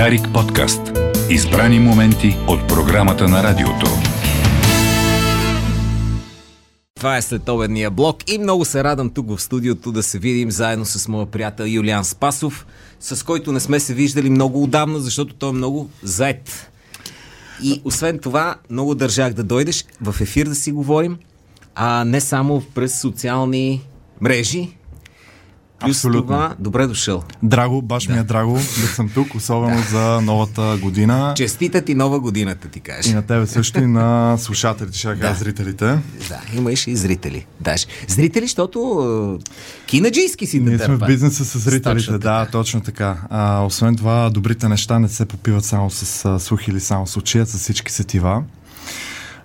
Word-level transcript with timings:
Дарик 0.00 0.32
подкаст. 0.34 0.80
Избрани 1.30 1.78
моменти 1.78 2.36
от 2.48 2.68
програмата 2.68 3.28
на 3.28 3.42
радиото. 3.42 3.86
Това 6.96 7.16
е 7.16 7.22
следобедния 7.22 7.90
блок 7.90 8.30
и 8.30 8.38
много 8.38 8.64
се 8.64 8.84
радвам 8.84 9.10
тук 9.10 9.28
в 9.28 9.42
студиото 9.42 9.92
да 9.92 10.02
се 10.02 10.18
видим 10.18 10.50
заедно 10.50 10.84
с 10.84 11.08
моя 11.08 11.26
приятел 11.26 11.64
Юлиан 11.64 12.04
Спасов, 12.04 12.66
с 13.00 13.22
който 13.22 13.52
не 13.52 13.60
сме 13.60 13.80
се 13.80 13.94
виждали 13.94 14.30
много 14.30 14.62
отдавна, 14.62 14.98
защото 14.98 15.34
той 15.34 15.48
е 15.48 15.52
много 15.52 15.90
заед. 16.02 16.70
И 17.62 17.82
освен 17.84 18.18
това, 18.18 18.56
много 18.70 18.94
държах 18.94 19.32
да 19.32 19.44
дойдеш 19.44 19.84
в 20.02 20.20
ефир 20.20 20.46
да 20.46 20.54
си 20.54 20.72
говорим, 20.72 21.18
а 21.74 22.04
не 22.04 22.20
само 22.20 22.62
през 22.74 23.00
социални 23.00 23.82
мрежи, 24.20 24.76
Плюс 25.80 25.96
Абсолютно. 25.96 26.22
това, 26.22 26.54
добре 26.58 26.86
дошъл. 26.86 27.22
Драго, 27.42 27.82
баш 27.82 28.08
ми 28.08 28.18
е 28.18 28.22
драго 28.22 28.54
да 28.54 28.60
съм 28.86 29.08
тук, 29.08 29.34
особено 29.34 29.82
за 29.90 30.20
новата 30.20 30.78
година. 30.82 31.32
Честита 31.36 31.82
ти 31.82 31.94
нова 31.94 32.20
годината, 32.20 32.68
ти 32.68 32.78
И 32.78 32.82
кажа. 32.82 33.14
на 33.14 33.22
тебе 33.22 33.46
също 33.46 33.78
и 33.78 33.86
на 33.86 34.36
слушателите, 34.38 34.98
ще 34.98 35.14
Да. 35.14 35.34
зрителите. 35.34 35.84
Да, 36.28 36.40
имаш 36.56 36.86
и 36.86 36.96
зрители. 36.96 37.46
Даш. 37.60 37.86
Зрители, 38.08 38.44
защото 38.44 39.38
е, 39.40 39.44
кинаджийски 39.86 40.46
си 40.46 40.60
Ние 40.60 40.76
да 40.76 40.84
сме 40.84 40.96
в 40.96 41.06
бизнеса 41.06 41.44
с 41.44 41.58
зрителите, 41.58 41.96
Точно 41.96 42.18
да, 42.18 42.46
точно 42.46 42.80
така. 42.80 43.16
А, 43.30 43.62
освен 43.62 43.96
това, 43.96 44.30
добрите 44.30 44.68
неща 44.68 44.98
не 44.98 45.08
се 45.08 45.26
попиват 45.26 45.64
само 45.64 45.90
с 45.90 46.24
а, 46.24 46.38
слух 46.38 46.68
или 46.68 46.80
само 46.80 47.06
с 47.06 47.16
очи, 47.16 47.38
а 47.38 47.46
с 47.46 47.58
всички 47.58 47.92
сетива. 47.92 48.42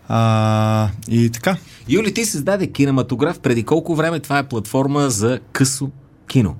А, 0.08 0.90
и 1.10 1.30
така. 1.30 1.58
Юли, 1.90 2.14
ти 2.14 2.26
създаде 2.26 2.68
кинематограф. 2.68 3.40
Преди 3.40 3.64
колко 3.64 3.96
време 3.96 4.20
това 4.20 4.40
е 4.40 4.44
платформа 4.44 5.10
за 5.10 5.40
късо 5.52 5.90
кино? 6.28 6.56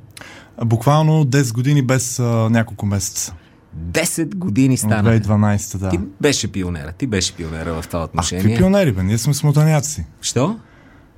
Буквално 0.66 1.26
10 1.26 1.54
години 1.54 1.82
без 1.82 2.20
а, 2.20 2.24
няколко 2.50 2.86
месеца. 2.86 3.36
10 3.82 4.36
години 4.36 4.78
стана. 4.78 5.10
2012, 5.12 5.78
да. 5.78 5.90
Ти 5.90 6.00
беше 6.22 6.52
пионера. 6.52 6.92
Ти 6.92 7.08
беше 7.08 7.34
пионера 7.34 7.82
в 7.82 7.88
това 7.88 8.00
А, 8.00 8.04
отношение. 8.04 8.44
какви 8.44 8.58
пионери, 8.58 8.92
бе? 8.92 9.04
Ние 9.04 9.18
сме 9.18 9.34
смотаняци. 9.34 10.06
Що? 10.22 10.60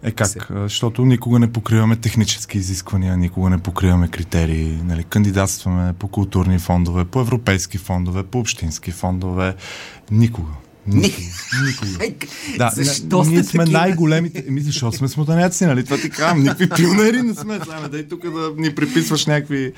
Е 0.04 0.12
как? 0.12 0.28
Се- 0.28 0.40
А, 0.50 0.62
Защото 0.62 1.06
никога 1.06 1.40
не 1.40 1.52
покриваме 1.52 1.96
технически 1.96 2.58
изисквания, 2.58 3.18
никога 3.18 3.50
не 3.50 3.58
покриваме 3.58 4.08
критерии. 4.08 4.80
Нали? 4.84 5.04
Кандидатстваме 5.04 5.94
по 5.94 6.08
културни 6.08 6.60
фондове, 6.60 7.06
по 7.06 7.22
европейски 7.22 7.78
фондове, 7.78 8.24
по 8.24 8.40
общински 8.40 8.92
фондове. 8.92 9.56
Никога. 10.12 10.52
Никога. 10.88 11.26
Никога. 12.00 12.28
Да, 12.58 12.72
защо 12.74 13.24
ние 13.24 13.44
сме 13.44 13.64
такива? 13.64 13.80
най-големите. 13.80 14.44
Еми, 14.48 14.62
защо 14.62 14.92
сме 14.92 15.08
смотаняци, 15.08 15.66
нали? 15.66 15.86
Това 15.86 15.98
ти 15.98 16.10
казвам. 16.10 16.40
Никакви 16.40 16.70
пионери 16.76 17.22
не 17.22 17.34
сме. 17.34 17.60
Сега 17.60 17.88
дай 17.88 18.08
тук 18.08 18.22
да 18.24 18.52
ни 18.58 18.76
приписваш 18.76 19.26
някакви 19.26 19.74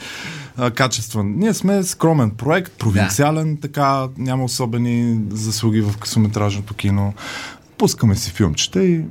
а, 0.58 0.72
качества. 0.72 1.24
Ние 1.26 1.54
сме 1.54 1.84
скромен 1.84 2.32
проект, 2.32 2.72
провинциален, 2.74 3.58
така, 3.58 4.08
няма 4.18 4.44
особени 4.44 5.20
заслуги 5.32 5.82
в 5.82 5.98
късометражното 5.98 6.74
кино. 6.74 7.14
Пускаме 7.78 8.16
си 8.16 8.32
филмчета 8.32 8.84
и, 8.84 9.02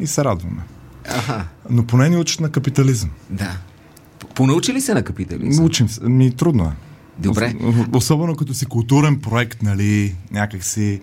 и 0.00 0.06
се 0.06 0.24
радваме. 0.24 0.62
Аха, 1.06 1.44
Но 1.70 1.84
поне 1.84 2.08
ни 2.08 2.16
учат 2.16 2.40
на 2.40 2.50
капитализъм. 2.50 3.10
да. 3.30 3.56
Понаучи 4.34 4.72
ли 4.72 4.80
се 4.80 4.94
на 4.94 5.02
капитализъм? 5.02 5.64
Учим 5.64 5.88
се. 5.88 6.00
Ми 6.02 6.36
трудно 6.36 6.64
е. 6.64 6.70
Добре. 7.18 7.54
Ос- 7.54 7.96
Особено 7.96 8.36
като 8.36 8.54
си 8.54 8.66
културен 8.66 9.16
проект, 9.18 9.62
нали, 9.62 10.14
някак 10.30 10.64
си 10.64 11.00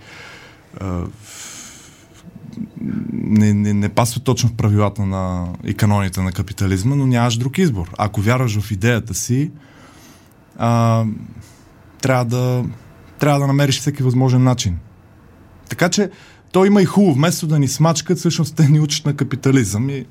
не, 3.12 3.54
не, 3.54 3.74
не 3.74 3.90
пасва 3.90 4.22
точно 4.22 4.50
в 4.50 4.54
правилата 4.54 5.06
на 5.06 5.48
и 5.64 5.74
каноните 5.74 6.22
на 6.22 6.32
капитализма, 6.32 6.96
но 6.96 7.08
нямаш 7.08 7.38
друг 7.38 7.58
избор. 7.58 7.90
Ако 7.98 8.22
вярваш 8.22 8.60
в 8.60 8.72
идеята 8.72 9.14
си, 9.14 9.52
а, 10.58 11.04
трябва, 12.02 12.26
да, 12.26 12.64
трябва 13.20 13.40
да 13.40 13.48
намериш 13.48 13.80
всеки 13.80 14.04
възможен 14.04 14.44
начин. 14.44 14.78
Така 15.70 15.90
че 15.90 16.10
той 16.52 16.68
има 16.68 16.82
и 16.82 16.86
хубаво. 16.86 17.14
Вместо 17.14 17.48
да 17.48 17.60
ни 17.60 17.68
смачкат, 17.68 18.18
всъщност 18.18 18.56
те 18.56 18.70
ни 18.70 18.80
учат 18.80 19.06
на 19.06 19.16
капитализъм. 19.16 19.90
И, 19.90 20.06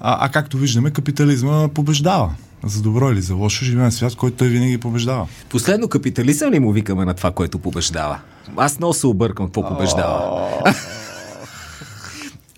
а, 0.00 0.26
а 0.26 0.28
както 0.28 0.58
виждаме, 0.58 0.90
капитализма 0.90 1.68
побеждава. 1.68 2.34
За 2.66 2.82
добро 2.82 3.10
или 3.10 3.20
за 3.20 3.34
лошо 3.34 3.64
живеем 3.64 3.90
в 3.90 3.94
свят, 3.94 4.12
в 4.12 4.16
който 4.16 4.36
той 4.36 4.48
винаги 4.48 4.78
побеждава. 4.78 5.26
Последно 5.48 5.88
капитализъм 5.88 6.50
ли 6.50 6.58
му 6.58 6.72
викаме 6.72 7.04
на 7.04 7.14
това, 7.14 7.30
което 7.30 7.58
побеждава? 7.58 8.18
Аз 8.56 8.78
много 8.78 8.94
се 8.94 9.06
объркам 9.06 9.46
какво 9.46 9.68
побеждава. 9.68 10.48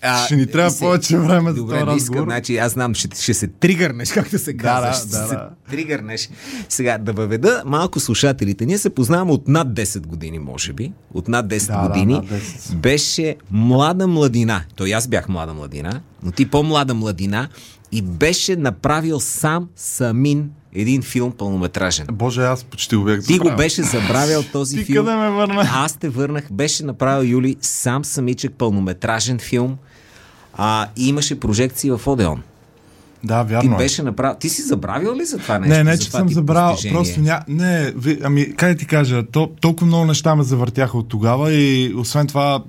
А, 0.01 0.25
Ще 0.25 0.35
ни 0.35 0.47
трябва 0.47 0.71
се- 0.71 0.79
повече 0.79 1.17
време 1.17 1.49
за 1.49 1.55
Добре, 1.55 1.73
този 1.75 1.91
разговор. 1.91 2.23
значи 2.23 2.57
аз 2.57 2.71
знам, 2.71 2.93
ще, 2.93 3.21
ще 3.21 3.33
се 3.33 3.47
тригърнеш, 3.49 4.11
както 4.11 4.39
се 4.39 4.53
казва. 4.55 4.87
да, 4.87 4.93
ще 4.93 5.07
да, 5.07 5.17
се 5.17 5.35
да. 5.35 5.49
тригърнеш. 5.69 6.29
Сега, 6.69 6.97
да 6.97 7.13
въведа 7.13 7.63
малко 7.65 7.99
слушателите. 7.99 8.65
Ние 8.65 8.77
се 8.77 8.89
познаваме 8.89 9.31
от 9.31 9.47
над 9.47 9.67
10 9.69 9.99
години, 9.99 10.39
може 10.39 10.73
би. 10.73 10.91
От 11.13 11.27
над 11.27 11.47
10 11.47 11.67
Да, 11.67 11.81
да, 11.81 11.87
години. 11.89 12.13
над 12.13 12.25
10. 12.25 12.75
Беше 12.75 13.35
млада 13.51 14.07
младина. 14.07 14.63
Той 14.75 14.89
аз 14.89 15.07
бях 15.07 15.29
млада 15.29 15.53
младина, 15.53 16.01
но 16.23 16.31
ти 16.31 16.45
по-млада 16.45 16.93
младина 16.93 17.47
и 17.91 18.01
беше 18.01 18.55
направил 18.55 19.19
сам 19.19 19.67
самин 19.75 20.49
един 20.73 21.01
филм 21.01 21.31
пълнометражен. 21.31 22.07
Боже, 22.11 22.41
аз 22.41 22.63
почти 22.63 22.95
го 22.95 23.03
бях 23.03 23.23
Ти 23.23 23.33
го 23.33 23.37
забравил. 23.37 23.57
беше 23.57 23.83
забравил 23.83 24.43
този 24.43 24.77
Ти 24.77 24.83
филм. 24.83 25.05
къде 25.05 25.17
ме 25.17 25.29
върна? 25.29 25.69
Аз 25.73 25.97
те 25.97 26.09
върнах. 26.09 26.47
Беше 26.51 26.85
направил 26.85 27.27
Юли 27.27 27.55
сам 27.61 28.05
самичък 28.05 28.53
пълнометражен 28.53 29.39
филм. 29.39 29.77
А, 30.53 30.87
и 30.95 31.07
имаше 31.09 31.39
прожекции 31.39 31.91
в 31.91 32.01
Одеон. 32.05 32.41
Да, 33.23 33.45
Ти 33.45 33.53
вярно. 33.53 33.75
е. 33.75 33.77
беше 33.77 34.03
направил. 34.03 34.37
Ти 34.39 34.49
си 34.49 34.61
забравил 34.61 35.15
ли 35.15 35.25
за 35.25 35.37
това 35.37 35.59
нещо? 35.59 35.77
Не, 35.77 35.83
не, 35.83 35.97
че 35.97 36.11
съм 36.11 36.27
ти 36.27 36.35
постижение? 36.45 36.97
Просто 36.97 37.19
ня... 37.21 37.41
Не, 37.47 37.91
ви, 37.91 38.19
ами, 38.23 38.55
как 38.55 38.77
ти 38.77 38.85
кажа, 38.87 39.23
то, 39.31 39.51
толкова 39.61 39.87
много 39.87 40.05
неща 40.05 40.35
ме 40.35 40.43
завъртяха 40.43 40.97
от 40.97 41.07
тогава 41.09 41.53
и 41.53 41.93
освен 41.97 42.27
това, 42.27 42.63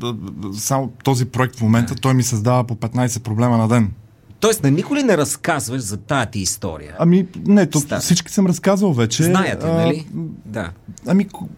само 0.59 0.93
този 1.05 1.25
проект 1.25 1.57
в 1.57 1.63
момента, 1.63 1.95
той 1.95 2.15
ми 2.15 2.23
създава 2.23 2.65
по 2.65 2.75
15 2.77 3.23
проблема 3.23 3.59
на 3.59 3.69
ден. 3.69 3.91
Тоест, 4.41 4.63
на 4.63 4.71
никой 4.71 4.99
ли 4.99 5.03
не 5.03 5.17
разказваш 5.17 5.81
за 5.81 5.97
тая 5.97 6.27
ти 6.27 6.39
история? 6.41 6.95
Ами, 6.99 7.27
не, 7.47 7.67
то, 7.67 7.81
Стара. 7.81 8.01
всички 8.01 8.33
съм 8.33 8.47
разказвал 8.47 8.93
вече. 8.93 9.23
Знаете, 9.23 9.67
А, 9.67 9.73
нали? 9.73 10.07
Да. 10.45 10.71
Ами, 11.07 11.29
ко- 11.29 11.49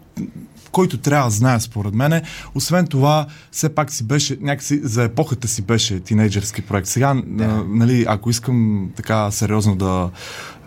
който 0.73 0.99
трябва 0.99 1.25
да 1.25 1.31
знае, 1.31 1.61
според 1.61 1.95
мене. 1.95 2.23
Освен 2.55 2.87
това, 2.87 3.27
все 3.53 3.69
пак 3.69 3.93
си 3.93 4.05
беше, 4.05 4.39
някакси 4.41 4.81
за 4.83 5.05
епохата 5.05 5.49
си 5.49 5.63
беше 5.63 6.01
тинейджерски 6.01 6.63
проект. 6.63 6.89
Сега, 6.89 7.15
да. 7.27 7.45
а, 7.45 7.65
нали, 7.69 8.05
ако 8.09 8.31
искам 8.31 8.91
така 8.97 9.31
сериозно 9.31 9.77
да, 9.77 10.11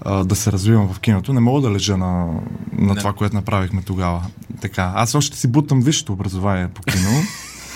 а, 0.01 0.24
да 0.24 0.35
се 0.35 0.51
развивам 0.51 0.94
в 0.94 1.00
киното, 1.00 1.34
не 1.34 1.40
мога 1.40 1.62
да 1.62 1.72
лежа 1.72 1.97
на, 1.97 2.25
на 2.74 2.94
Не. 2.94 2.95
това, 2.95 3.13
което 3.13 3.35
направихме 3.35 3.81
тогава. 3.81 4.25
Така, 4.62 4.91
аз 4.95 5.16
още 5.16 5.38
си 5.38 5.47
бутам 5.47 5.81
висшето 5.81 6.13
образование 6.13 6.68
по 6.68 6.81
кино. 6.81 7.09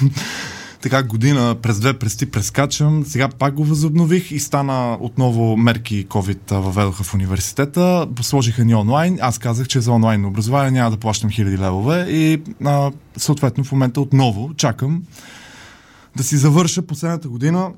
така 0.81 1.03
година 1.03 1.55
през 1.61 1.79
две 1.79 1.99
през 1.99 2.17
ти 2.17 2.31
прескачам. 2.31 3.03
Сега 3.05 3.29
пак 3.29 3.53
го 3.53 3.63
възобнових 3.63 4.31
и 4.31 4.39
стана 4.39 4.97
отново 5.01 5.57
мерки 5.57 6.07
COVID 6.07 6.59
въведоха 6.59 7.03
в 7.03 7.13
университета. 7.13 8.07
Сложиха 8.21 8.65
ни 8.65 8.75
онлайн. 8.75 9.17
Аз 9.21 9.37
казах, 9.37 9.67
че 9.67 9.81
за 9.81 9.91
онлайн 9.91 10.25
образование 10.25 10.71
няма 10.71 10.91
да 10.91 10.97
плащам 10.97 11.29
хиляди 11.29 11.57
левове 11.57 12.05
и 12.09 12.41
а, 12.66 12.91
съответно 13.17 13.63
в 13.63 13.71
момента 13.71 14.01
отново 14.01 14.53
чакам 14.57 15.03
да 16.16 16.23
си 16.23 16.37
завърша 16.37 16.81
последната 16.81 17.29
година 17.29 17.71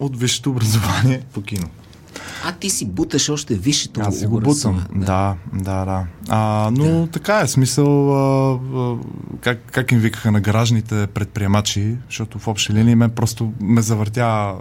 от 0.00 0.20
висшето 0.20 0.50
образование 0.50 1.20
по 1.32 1.42
кино. 1.42 1.68
А 2.44 2.52
ти 2.52 2.70
си 2.70 2.86
буташ 2.86 3.28
още 3.28 3.54
висшето 3.54 4.00
Аз 4.00 4.18
си 4.18 4.26
го 4.26 4.40
бутам. 4.40 4.84
Да, 4.94 5.36
да, 5.52 5.84
да. 5.84 6.06
А, 6.28 6.70
но 6.76 6.84
да. 6.84 7.06
така 7.06 7.40
е 7.40 7.48
смисъл. 7.48 8.14
А, 8.14 8.58
а, 8.74 8.96
как, 9.40 9.58
как 9.72 9.92
им 9.92 9.98
викаха 9.98 10.32
на 10.32 10.40
гаражните 10.40 11.06
предприемачи, 11.06 11.96
защото 12.08 12.38
в 12.38 12.48
общи 12.48 12.72
линии 12.72 12.94
мен 12.94 13.10
просто 13.10 13.52
ме 13.60 13.82
завъртя 13.82 14.54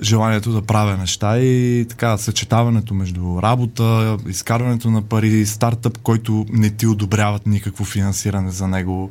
желанието 0.00 0.52
да 0.52 0.62
правя 0.62 0.96
неща 0.96 1.38
и 1.38 1.86
така 1.88 2.18
съчетаването 2.18 2.94
между 2.94 3.42
работа, 3.42 4.16
изкарването 4.28 4.90
на 4.90 5.02
пари, 5.02 5.46
стартъп, 5.46 5.98
който 5.98 6.46
не 6.50 6.70
ти 6.70 6.86
одобряват 6.86 7.46
никакво 7.46 7.84
финансиране 7.84 8.50
за 8.50 8.68
него. 8.68 9.10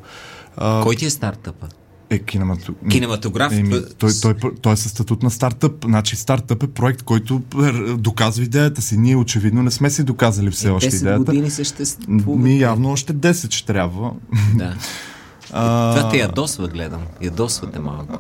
Кой 0.83 0.95
ти 0.95 1.05
е 1.05 1.09
стартъпът? 1.09 1.84
Е 2.09 2.19
кинемато... 2.19 2.73
Кинематограф? 2.89 3.53
Еми, 3.53 3.69
П- 3.71 3.89
той, 3.89 4.09
той, 4.21 4.35
той 4.61 4.73
е 4.73 4.77
със 4.77 4.91
статут 4.91 5.23
на 5.23 5.31
стартъп. 5.31 5.85
Значи 5.85 6.15
стартъп 6.15 6.63
е 6.63 6.67
проект, 6.67 7.01
който 7.01 7.41
е, 7.63 7.71
доказва 7.93 8.43
идеята 8.43 8.81
си. 8.81 8.97
Ние 8.97 9.15
очевидно 9.15 9.63
не 9.63 9.71
сме 9.71 9.89
си 9.89 10.03
доказали 10.03 10.51
все 10.51 10.67
Е, 10.67 10.71
още 10.71 10.91
10 10.91 10.95
идеята. 10.95 11.19
години 11.19 11.49
съществува. 11.49 12.35
Ми 12.37 12.59
явно 12.59 12.91
още 12.91 13.13
10 13.13 13.51
ще 13.51 13.65
трябва. 13.65 14.11
Да. 14.55 14.75
Това 15.47 16.09
те 16.11 16.17
ядосва, 16.17 16.67
гледам. 16.67 17.01
Ядосва 17.21 17.71
те 17.71 17.79
малко. 17.79 18.17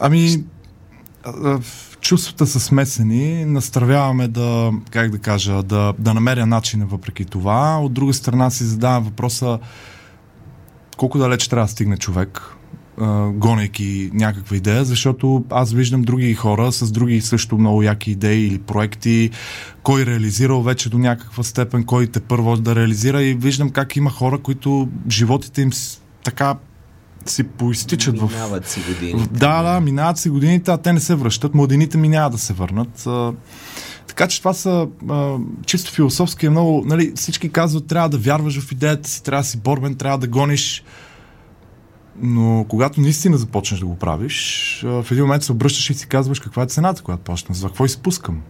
Ами, 0.00 0.44
а, 1.24 1.30
а, 1.44 1.60
чувствата 2.00 2.46
са 2.46 2.60
смесени, 2.60 3.44
настравяваме 3.44 4.28
да, 4.28 4.72
как 4.90 5.10
да 5.10 5.18
кажа, 5.18 5.62
да, 5.62 5.94
да 5.98 6.14
намеря 6.14 6.46
начина 6.46 6.86
въпреки 6.86 7.24
това. 7.24 7.78
От 7.78 7.92
друга 7.92 8.14
страна 8.14 8.50
си 8.50 8.64
задавам 8.64 9.04
въпроса 9.04 9.58
колко 10.96 11.18
далеч 11.18 11.48
трябва 11.48 11.66
да 11.66 11.72
стигне 11.72 11.96
човек 11.96 12.42
гонейки 13.32 14.10
някаква 14.14 14.56
идея, 14.56 14.84
защото 14.84 15.44
аз 15.50 15.72
виждам 15.72 16.02
други 16.02 16.34
хора 16.34 16.72
с 16.72 16.92
други 16.92 17.20
също 17.20 17.58
много 17.58 17.82
яки 17.82 18.10
идеи 18.10 18.46
или 18.46 18.58
проекти, 18.58 19.30
кой 19.82 20.06
реализирал 20.06 20.62
вече 20.62 20.90
до 20.90 20.98
някаква 20.98 21.42
степен, 21.42 21.84
кой 21.84 22.06
те 22.06 22.20
първо 22.20 22.56
да 22.56 22.74
реализира 22.74 23.22
и 23.22 23.34
виждам 23.34 23.70
как 23.70 23.96
има 23.96 24.10
хора, 24.10 24.38
които 24.38 24.88
животите 25.10 25.62
им 25.62 25.70
така 26.24 26.56
си 27.26 27.42
поистичат 27.42 28.18
в... 28.18 28.30
Минават 28.32 28.68
си 28.68 28.80
години. 28.88 29.28
Да, 29.32 29.62
да, 29.62 29.80
минават 29.80 30.18
си 30.18 30.28
годините, 30.28 30.70
а 30.70 30.76
те 30.78 30.92
не 30.92 31.00
се 31.00 31.14
връщат. 31.14 31.54
Младените 31.54 31.98
ми 31.98 32.08
няма 32.08 32.30
да 32.30 32.38
се 32.38 32.52
върнат. 32.52 33.06
Така 34.06 34.28
че 34.28 34.38
това 34.38 34.54
са 34.54 34.88
а, 35.08 35.36
чисто 35.66 35.92
философски 35.92 36.46
е 36.46 36.50
много. 36.50 36.84
Нали, 36.86 37.12
всички 37.14 37.48
казват, 37.48 37.86
трябва 37.86 38.08
да 38.08 38.18
вярваш 38.18 38.60
в 38.60 38.72
идеята 38.72 39.08
си, 39.08 39.22
трябва 39.22 39.42
да 39.42 39.48
си 39.48 39.56
борбен, 39.56 39.94
трябва 39.94 40.18
да 40.18 40.26
гониш. 40.26 40.84
Но 42.22 42.66
когато 42.68 43.00
наистина 43.00 43.36
започнеш 43.36 43.80
да 43.80 43.86
го 43.86 43.96
правиш, 43.96 44.80
а, 44.84 45.02
в 45.02 45.10
един 45.10 45.24
момент 45.24 45.42
се 45.42 45.52
обръщаш 45.52 45.90
и 45.90 45.94
си 45.94 46.06
казваш 46.06 46.40
каква 46.40 46.62
е 46.62 46.66
цената, 46.66 47.02
която 47.02 47.22
почна, 47.22 47.54
за 47.54 47.66
какво 47.66 47.84
изпускам. 47.84 48.40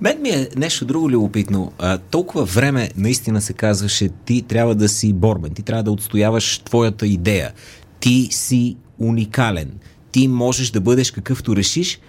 Мен 0.00 0.22
ми 0.22 0.28
е 0.28 0.48
нещо 0.56 0.84
друго 0.84 1.10
любопитно. 1.10 1.72
А, 1.78 1.98
толкова 1.98 2.44
време 2.44 2.90
наистина 2.96 3.40
се 3.40 3.52
казваше, 3.52 4.08
ти 4.08 4.42
трябва 4.42 4.74
да 4.74 4.88
си 4.88 5.12
борбен, 5.12 5.54
ти 5.54 5.62
трябва 5.62 5.82
да 5.82 5.90
отстояваш 5.90 6.58
твоята 6.58 7.06
идея. 7.06 7.52
Ти 8.00 8.28
си 8.30 8.76
уникален. 8.98 9.72
Ти 10.12 10.28
можеш 10.28 10.70
да 10.70 10.80
бъдеш 10.80 11.10
какъвто 11.10 11.56
решиш. 11.56 12.00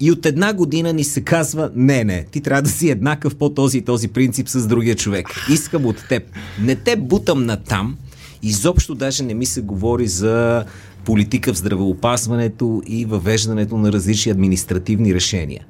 И 0.00 0.10
от 0.10 0.26
една 0.26 0.52
година 0.52 0.92
ни 0.92 1.04
се 1.04 1.20
казва, 1.20 1.70
не, 1.74 2.04
не, 2.04 2.24
ти 2.24 2.40
трябва 2.40 2.62
да 2.62 2.68
си 2.68 2.90
еднакъв 2.90 3.36
по 3.36 3.50
този 3.50 3.78
и 3.78 3.82
този 3.82 4.08
принцип 4.08 4.48
с 4.48 4.66
другия 4.66 4.96
човек. 4.96 5.26
Искам 5.50 5.86
от 5.86 6.08
теб. 6.08 6.22
Не 6.60 6.76
те 6.76 6.96
бутам 6.96 7.46
на 7.46 7.56
там. 7.56 7.96
Изобщо 8.42 8.94
даже 8.94 9.22
не 9.22 9.34
ми 9.34 9.46
се 9.46 9.60
говори 9.60 10.06
за 10.06 10.64
политика 11.04 11.52
в 11.52 11.56
здравеопазването 11.56 12.82
и 12.86 13.04
въвеждането 13.04 13.76
на 13.76 13.92
различни 13.92 14.32
административни 14.32 15.14
решения. 15.14 15.64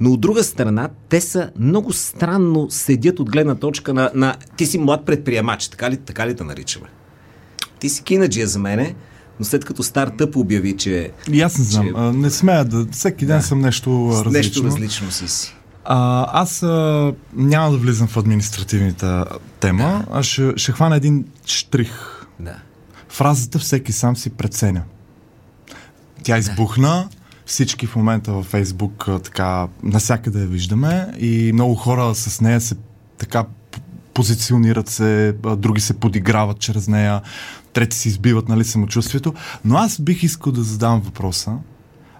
Но 0.00 0.12
от 0.12 0.20
друга 0.20 0.44
страна, 0.44 0.88
те 1.08 1.20
са 1.20 1.50
много 1.58 1.92
странно 1.92 2.70
седят 2.70 3.20
от 3.20 3.30
гледна 3.30 3.54
точка 3.54 3.94
на, 3.94 4.10
на 4.14 4.36
ти 4.56 4.66
си 4.66 4.78
млад 4.78 5.04
предприемач, 5.06 5.68
така 5.68 5.90
ли, 5.90 5.96
така 5.96 6.26
ли 6.26 6.36
те 6.36 6.44
наричаме? 6.44 6.86
Ти 7.78 7.88
си 7.88 8.02
кинаджия 8.02 8.46
за 8.46 8.58
мене, 8.58 8.94
но 9.38 9.44
след 9.44 9.64
като 9.64 9.82
стартъп 9.82 10.36
обяви, 10.36 10.76
че 10.76 11.10
И 11.32 11.42
аз 11.42 11.58
не 11.58 11.64
знам. 11.64 11.86
Че- 11.86 11.92
А, 11.96 12.12
не 12.12 12.30
смея 12.30 12.64
да. 12.64 12.86
Всеки 12.92 13.26
ден 13.26 13.42
съм 13.42 13.60
нещо 13.60 14.08
различно. 14.10 14.30
нещо 14.32 14.64
различно 14.64 15.10
си 15.10 15.28
си. 15.28 15.56
А, 15.84 16.26
аз 16.42 16.62
а, 16.62 17.12
няма 17.34 17.70
да 17.70 17.76
влизам 17.78 18.08
в 18.08 18.16
административната 18.16 19.24
тема, 19.60 20.04
а 20.12 20.22
ще, 20.22 20.52
ще 20.56 20.72
хвана 20.72 20.96
един 20.96 21.24
штрих. 21.46 21.92
Да. 22.40 22.54
Фразата 23.08 23.58
всеки 23.58 23.92
сам 23.92 24.16
си 24.16 24.30
преценя. 24.30 24.82
Тя 26.22 26.38
избухна, 26.38 27.08
всички 27.46 27.86
в 27.86 27.96
момента 27.96 28.32
във 28.32 28.46
Фейсбук 28.46 29.08
така 29.24 29.68
насякъде 29.82 30.40
я 30.40 30.46
виждаме 30.46 31.06
и 31.18 31.50
много 31.54 31.74
хора 31.74 32.14
с 32.14 32.40
нея 32.40 32.60
се 32.60 32.74
така 33.18 33.44
позиционират 34.14 34.88
се, 34.88 35.36
други 35.56 35.80
се 35.80 35.94
подиграват 35.94 36.58
чрез 36.58 36.88
нея, 36.88 37.20
трети 37.72 37.96
си 37.96 38.08
избиват 38.08 38.48
нали, 38.48 38.64
самочувствието. 38.64 39.34
Но 39.64 39.76
аз 39.76 40.00
бих 40.00 40.22
искал 40.22 40.52
да 40.52 40.62
задам 40.62 41.00
въпроса, 41.00 41.52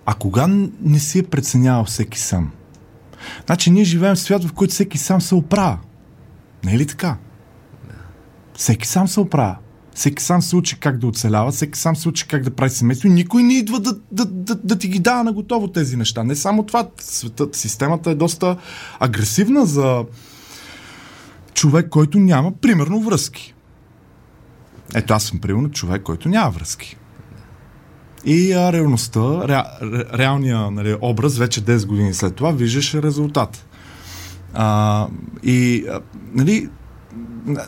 а 0.07 0.15
кога 0.15 0.47
не 0.83 0.99
си 0.99 1.19
е 1.19 1.23
преценявал 1.23 1.85
всеки 1.85 2.19
сам? 2.19 2.51
Значи 3.47 3.71
ние 3.71 3.85
живеем 3.85 4.15
в 4.15 4.21
свят, 4.21 4.45
в 4.45 4.53
който 4.53 4.73
всеки 4.73 4.99
сам 4.99 5.21
се 5.21 5.35
оправя. 5.35 5.79
Не 6.65 6.75
е 6.75 6.79
ли 6.79 6.87
така? 6.87 7.17
Всеки 8.57 8.89
сам 8.89 9.09
се 9.09 9.21
оправя. 9.21 9.57
Всеки 9.95 10.23
сам 10.23 10.43
се 10.43 10.57
учи 10.57 10.81
как 10.81 10.99
да 10.99 11.07
оцелява, 11.07 11.53
всеки 11.53 11.79
сам 11.79 11.97
се 11.97 12.09
учи 12.09 12.29
как 12.29 12.43
да 12.43 12.51
прави 12.51 12.71
семейство 12.71 13.09
и 13.09 13.11
никой 13.11 13.43
не 13.43 13.55
идва 13.55 13.81
да, 13.81 13.97
да, 14.13 14.25
да, 14.25 14.55
да 14.55 14.79
ти 14.79 14.89
ги 14.89 14.99
дава 14.99 15.25
на 15.25 15.33
готово 15.33 15.69
тези 15.69 15.97
неща. 15.97 16.25
Не 16.25 16.37
само 16.37 16.63
това, 16.63 16.89
светът, 17.01 17.57
системата 17.57 18.11
е 18.11 18.15
доста 18.15 18.57
агресивна 19.01 19.67
за 19.67 20.05
човек, 21.63 21.89
който 21.89 22.19
няма, 22.19 22.53
примерно, 22.53 23.01
връзки. 23.01 23.55
Ето 24.95 25.15
аз 25.15 25.23
съм, 25.23 25.41
примерно, 25.41 25.71
човек, 25.71 26.03
който 26.03 26.29
няма 26.29 26.51
връзки. 26.51 26.97
И 28.25 28.53
а, 28.53 28.73
реалността, 28.73 29.49
ре, 29.49 29.63
ре, 29.83 30.19
реалния 30.19 30.71
нали, 30.71 30.97
образ, 31.01 31.39
вече 31.39 31.65
10 31.65 31.87
години 31.87 32.15
след 32.15 32.35
това, 32.35 32.51
виждаш 32.51 32.95
резултат. 32.95 33.67
А, 34.55 35.07
и, 35.43 35.85
а, 35.91 36.01
нали, 36.35 36.69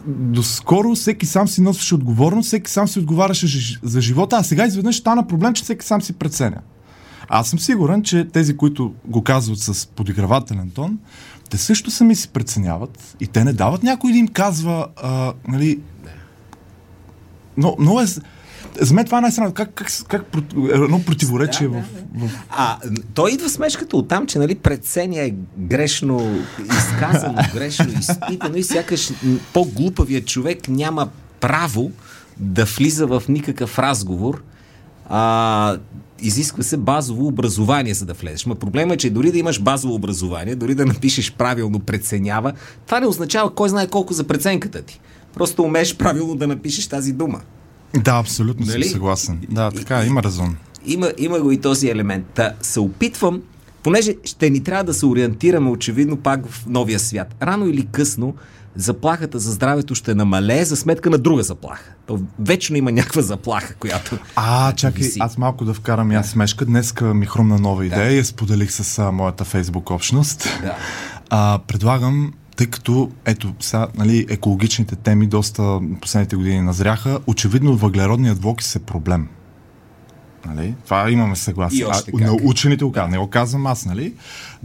доскоро 0.06 0.94
всеки 0.94 1.26
сам 1.26 1.48
си 1.48 1.62
носеше 1.62 1.94
отговорност, 1.94 2.46
всеки 2.46 2.70
сам 2.70 2.88
си 2.88 2.98
отговаряше 2.98 3.78
за 3.82 4.00
живота, 4.00 4.36
а 4.36 4.42
сега 4.42 4.66
изведнъж 4.66 4.96
стана 4.96 5.26
проблем, 5.26 5.54
че 5.54 5.62
всеки 5.62 5.86
сам 5.86 6.02
си 6.02 6.12
преценя. 6.12 6.60
Аз 7.28 7.50
съм 7.50 7.58
сигурен, 7.58 8.02
че 8.02 8.24
тези, 8.24 8.56
които 8.56 8.94
го 9.04 9.24
казват 9.24 9.58
с 9.58 9.86
подигравателен 9.86 10.70
тон, 10.70 10.98
те 11.50 11.56
също 11.56 11.90
сами 11.90 12.16
си 12.16 12.28
преценяват 12.28 13.16
и 13.20 13.26
те 13.26 13.44
не 13.44 13.52
дават 13.52 13.82
някой 13.82 14.12
да 14.12 14.18
им 14.18 14.28
казва, 14.28 14.86
а, 15.02 15.32
нали, 15.48 15.80
но, 17.56 17.76
но 17.78 18.00
е, 18.00 18.06
за 18.80 18.94
мен 18.94 19.04
това 19.04 19.18
е 19.18 19.20
най-странно. 19.20 19.52
Как, 19.52 19.74
как, 19.74 19.88
как, 20.08 20.24
едно 20.72 21.02
противоречие 21.04 21.68
Да, 21.68 21.78
в, 21.78 21.84
в, 22.26 22.30
А, 22.50 22.78
той 23.14 23.30
идва 23.30 23.48
смешката 23.48 23.96
от 23.96 24.08
там, 24.08 24.26
че 24.26 24.38
нали, 24.38 24.54
преценя 24.54 25.20
е 25.20 25.34
грешно 25.58 26.44
изказано, 26.76 27.38
грешно 27.54 27.92
изпитано 27.98 28.56
и 28.56 28.62
сякаш 28.62 29.10
м, 29.22 29.38
по-глупавият 29.52 30.26
човек 30.26 30.68
няма 30.68 31.08
право 31.40 31.92
да 32.36 32.64
влиза 32.64 33.06
в 33.06 33.22
никакъв 33.28 33.78
разговор. 33.78 34.42
А, 35.08 35.76
изисква 36.22 36.62
се 36.62 36.76
базово 36.76 37.26
образование, 37.26 37.94
за 37.94 38.06
да 38.06 38.12
влезеш. 38.12 38.46
Ма 38.46 38.54
проблема 38.54 38.94
е, 38.94 38.96
че 38.96 39.10
дори 39.10 39.32
да 39.32 39.38
имаш 39.38 39.60
базово 39.60 39.94
образование, 39.94 40.54
дори 40.54 40.74
да 40.74 40.86
напишеш 40.86 41.32
правилно 41.32 41.80
преценява, 41.80 42.52
това 42.86 43.00
не 43.00 43.06
означава 43.06 43.54
кой 43.54 43.68
знае 43.68 43.86
колко 43.86 44.12
за 44.12 44.24
преценката 44.24 44.82
ти. 44.82 45.00
Просто 45.34 45.62
умееш 45.62 45.96
правилно 45.96 46.34
да 46.34 46.46
напишеш 46.46 46.86
тази 46.86 47.12
дума. 47.12 47.40
Да, 47.96 48.18
абсолютно 48.18 48.66
Нали? 48.66 48.84
съм 48.84 48.92
съгласен. 48.92 49.40
Да, 49.50 49.70
така, 49.70 50.02
е, 50.02 50.06
има 50.06 50.22
резон. 50.22 50.56
Има, 50.86 51.12
има 51.18 51.40
го 51.40 51.52
и 51.52 51.60
този 51.60 51.88
елемент. 51.88 52.26
Та 52.34 52.52
се 52.62 52.80
опитвам, 52.80 53.42
понеже 53.82 54.14
ще 54.24 54.50
ни 54.50 54.62
трябва 54.62 54.84
да 54.84 54.94
се 54.94 55.06
ориентираме 55.06 55.70
очевидно 55.70 56.16
пак 56.16 56.48
в 56.48 56.66
новия 56.66 56.98
свят. 56.98 57.34
Рано 57.42 57.66
или 57.66 57.86
късно 57.86 58.34
заплахата 58.76 59.38
за 59.38 59.52
здравето 59.52 59.94
ще 59.94 60.14
намалее 60.14 60.64
за 60.64 60.76
сметка 60.76 61.10
на 61.10 61.18
друга 61.18 61.42
заплаха. 61.42 61.92
То 62.06 62.20
вечно 62.38 62.76
има 62.76 62.92
някаква 62.92 63.22
заплаха, 63.22 63.74
която... 63.74 64.18
А, 64.36 64.72
чакай, 64.72 65.02
виси. 65.02 65.18
аз 65.22 65.38
малко 65.38 65.64
да 65.64 65.74
вкарам 65.74 66.12
и 66.12 66.14
аз 66.14 66.28
смешка. 66.28 66.64
Днеска 66.64 67.14
ми 67.14 67.26
хрумна 67.26 67.58
нова 67.58 67.86
идея 67.86 68.10
и 68.10 68.16
я 68.16 68.24
споделих 68.24 68.72
с 68.72 68.98
а, 68.98 69.12
моята 69.12 69.44
фейсбук 69.44 69.90
общност. 69.90 70.48
Да. 70.62 70.76
А, 71.30 71.58
предлагам, 71.66 72.32
тъй 72.56 72.66
като, 72.66 73.10
ето, 73.24 73.54
сега, 73.60 73.86
нали, 73.96 74.26
екологичните 74.28 74.96
теми 74.96 75.26
доста 75.26 75.80
последните 76.00 76.36
години 76.36 76.60
назряха, 76.60 77.18
очевидно 77.26 77.76
въглеродният 77.76 78.40
двокис 78.40 78.76
е 78.76 78.78
проблем. 78.78 79.28
Нали? 80.46 80.74
Това 80.84 81.10
имаме 81.10 81.36
съгласие. 81.36 81.84
А, 81.90 82.02
как. 82.02 82.14
на 82.14 82.32
учените 82.42 82.84
го 82.84 82.92
казват, 82.92 83.10
не 83.10 83.18
го 83.18 83.30
казвам 83.30 83.66
аз, 83.66 83.86
нали? 83.86 84.14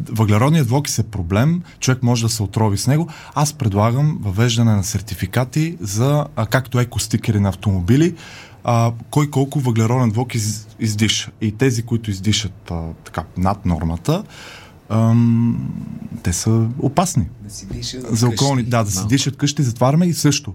Въглеродният 0.10 0.68
двокис 0.68 1.00
е 1.00 1.04
проблем, 1.04 1.62
човек 1.80 2.04
може 2.04 2.24
да 2.24 2.30
се 2.30 2.44
отрови 2.44 2.78
с 2.78 2.88
него. 2.88 3.08
Аз 3.36 3.54
предлагам 3.54 4.20
въвеждане 4.22 4.76
на 4.76 4.84
сертификати 4.84 5.78
за, 5.80 6.26
а, 6.36 6.46
както 6.46 6.80
екостикери 6.80 7.40
на 7.40 7.50
автомобили, 7.50 8.16
а, 8.64 8.92
кой 9.10 9.30
колко 9.30 9.60
въглероден 9.60 10.10
двокис 10.10 10.46
из, 10.46 10.68
издиша. 10.80 11.32
И 11.42 11.52
тези, 11.52 11.84
които 11.84 12.12
издишат 12.12 12.72
а, 12.72 12.82
така, 13.06 13.24
над 13.38 13.66
нормата, 13.66 14.24
ам, 14.90 15.70
те 16.24 16.34
са 16.34 16.68
опасни. 16.80 17.28
Да 17.42 17.54
си 17.54 17.68
диша 17.68 17.98
За 18.10 18.28
околни, 18.28 18.64
да, 18.64 18.84
да 18.84 18.92
се 18.92 19.06
дишат 19.06 19.38
къщи, 19.38 19.64
затваряме 19.64 20.06
и 20.06 20.14
също. 20.14 20.54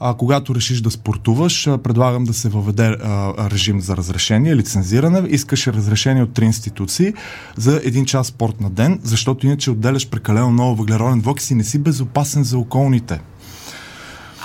А, 0.00 0.14
когато 0.14 0.54
решиш 0.54 0.80
да 0.80 0.90
спортуваш, 0.90 1.66
а, 1.66 1.78
предлагам 1.78 2.24
да 2.24 2.34
се 2.34 2.48
въведе 2.48 2.96
а, 3.02 3.50
режим 3.50 3.80
за 3.80 3.96
разрешение, 3.96 4.56
лицензиране. 4.56 5.22
Искаш 5.28 5.66
разрешение 5.66 6.22
от 6.22 6.34
три 6.34 6.44
институции 6.44 7.14
за 7.56 7.80
един 7.84 8.04
час 8.04 8.26
спорт 8.26 8.60
на 8.60 8.70
ден, 8.70 9.00
защото 9.02 9.46
иначе 9.46 9.70
отделяш 9.70 10.08
прекалено 10.08 10.50
много 10.50 10.76
въглероден 10.76 11.20
двокис 11.20 11.50
и 11.50 11.54
не 11.54 11.64
си 11.64 11.78
безопасен 11.78 12.44
за 12.44 12.58
околните. 12.58 13.20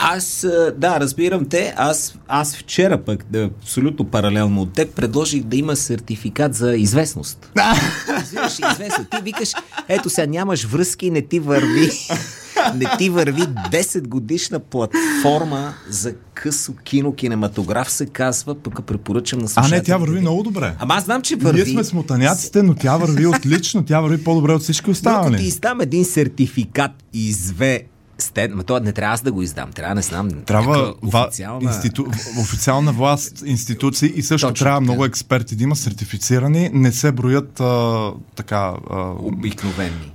Аз, 0.01 0.47
да, 0.77 0.99
разбирам 0.99 1.45
те. 1.45 1.73
Аз, 1.77 2.15
аз 2.27 2.55
вчера 2.55 3.03
пък, 3.03 3.25
да, 3.29 3.49
абсолютно 3.61 4.05
паралелно 4.05 4.61
от 4.61 4.73
теб, 4.73 4.95
предложих 4.95 5.43
да 5.43 5.57
има 5.57 5.75
сертификат 5.75 6.55
за 6.55 6.75
известност. 6.75 7.51
Разбираш, 8.09 8.59
известно. 8.71 9.05
Ти 9.05 9.17
викаш, 9.23 9.51
ето 9.87 10.09
сега 10.09 10.27
нямаш 10.27 10.65
връзки, 10.65 11.11
не 11.11 11.21
ти 11.21 11.39
върви. 11.39 11.89
Не 12.75 12.97
ти 12.97 13.09
върви 13.09 13.41
10 13.41 14.07
годишна 14.07 14.59
платформа 14.59 15.73
за 15.89 16.13
късо 16.33 16.73
кино, 16.75 17.15
кинематограф 17.15 17.91
се 17.91 18.05
казва, 18.05 18.55
тук 18.55 18.83
препоръчам 18.83 19.39
на 19.39 19.45
А 19.45 19.47
слушателите. 19.47 19.75
не, 19.77 19.83
тя 19.83 19.97
върви 19.97 20.19
много 20.19 20.43
добре. 20.43 20.75
Ама 20.79 20.93
аз 20.93 21.03
знам, 21.05 21.21
че 21.21 21.35
върви. 21.35 21.63
Ние 21.63 21.73
сме 21.73 21.83
смотаняците, 21.83 22.63
но 22.63 22.75
тя 22.75 22.97
върви 22.97 23.27
отлично, 23.27 23.85
тя 23.85 23.99
върви 23.99 24.23
по-добре 24.23 24.53
от 24.53 24.61
всички 24.61 24.83
Но 24.83 24.91
ако 24.91 25.01
ти 25.01 25.07
останали. 25.07 25.43
издам 25.43 25.81
един 25.81 26.05
сертификат 26.05 26.91
изве 27.13 27.81
Стен, 28.17 28.51
ма 28.55 28.63
това 28.63 28.79
не 28.79 28.91
трябва 28.91 29.13
аз 29.13 29.21
да 29.21 29.31
го 29.31 29.41
издам. 29.41 29.71
Трябва, 29.71 29.95
не 29.95 30.01
знам, 30.01 30.29
Трябва 30.31 30.93
официална... 31.03 31.63
институ, 31.63 32.05
официална 32.39 32.91
власт, 32.91 33.43
институции 33.45 34.13
и 34.15 34.23
също 34.23 34.47
Точно 34.47 34.63
трябва 34.63 34.77
така. 34.77 34.83
много 34.83 35.05
експерти 35.05 35.55
да 35.55 35.63
има 35.63 35.75
сертифицирани. 35.75 36.69
Не 36.73 36.91
се 36.91 37.11
броят 37.11 37.59
а, 37.59 38.11
така. 38.35 38.55
А, 38.89 39.11
обикновени. 39.19 40.11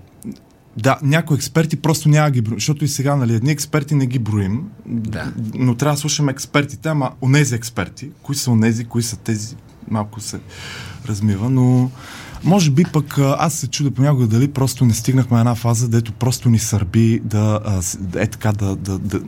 Да, 0.77 0.99
някои 1.03 1.37
експерти 1.37 1.77
просто 1.77 2.09
няма 2.09 2.31
ги 2.31 2.41
броим, 2.41 2.57
защото 2.57 2.85
и 2.85 2.89
сега, 2.89 3.17
нали, 3.17 3.35
едни 3.35 3.51
експерти 3.51 3.95
не 3.95 4.07
ги 4.07 4.19
броим, 4.19 4.63
Да. 4.87 5.33
но 5.55 5.75
трябва 5.75 5.95
да 5.95 6.01
слушаме 6.01 6.33
експертите, 6.33 6.89
ама 6.89 7.11
онези 7.23 7.55
експерти, 7.55 8.11
кои 8.23 8.37
са 8.37 8.51
онези, 8.51 8.85
кои 8.85 9.03
са 9.03 9.17
тези, 9.17 9.57
малко 9.91 10.21
се 10.21 10.41
размива, 11.09 11.51
но 11.51 11.91
може 12.45 12.71
би 12.71 12.85
пък 12.85 13.19
а, 13.19 13.37
аз 13.39 13.55
се 13.55 13.67
чудя 13.67 13.91
понякога 13.91 14.27
дали 14.27 14.53
просто 14.53 14.85
не 14.85 14.95
стигнахме 14.95 15.39
една 15.39 15.55
фаза, 15.55 15.89
дето 15.89 16.13
просто 16.13 16.49
ни 16.49 16.59
сърби 16.59 17.21
да, 17.25 17.61
а, 17.65 17.81
е 18.23 18.27
така 18.27 18.53
да, 18.53 18.77
да, 18.77 18.99
да, 18.99 19.21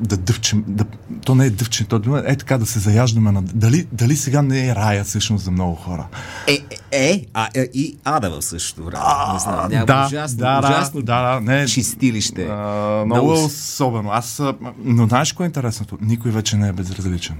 да 0.00 0.16
дъвчем, 0.16 0.64
да, 0.68 0.84
то 1.24 1.34
не 1.34 1.46
е 1.46 1.50
дъвчем, 1.50 1.86
то 1.86 2.16
е 2.26 2.36
така 2.36 2.58
да 2.58 2.66
се 2.66 2.78
заяждаме 2.78 3.32
на... 3.32 3.42
Дали, 3.42 3.86
дали 3.92 4.16
сега 4.16 4.42
не 4.42 4.68
е 4.68 4.74
рая 4.74 5.04
всъщност 5.04 5.44
за 5.44 5.50
много 5.50 5.74
хора? 5.74 6.06
Е, 6.46 6.52
е, 6.90 7.10
е, 7.10 7.26
а, 7.34 7.48
е, 7.54 7.68
и 7.74 7.96
ада 8.04 8.30
в 8.30 8.42
същото 8.42 8.84
време. 8.84 9.04
не 9.32 9.38
знам, 9.38 9.70
няма 9.70 9.86
да, 9.86 10.06
ужасно, 10.06 10.38
да, 10.38 10.60
ужасно 10.64 11.02
да, 11.02 11.34
да, 11.34 11.40
не. 11.40 11.66
чистилище. 11.66 12.44
А, 12.50 13.02
много 13.06 13.32
е 13.32 13.38
особено. 13.38 14.10
Аз, 14.10 14.40
а, 14.40 14.54
но 14.84 15.06
знаеш 15.06 15.32
кое 15.32 15.46
е 15.46 15.48
интересното? 15.48 15.98
Никой 16.00 16.30
вече 16.30 16.56
не 16.56 16.68
е 16.68 16.72
безразличен. 16.72 17.36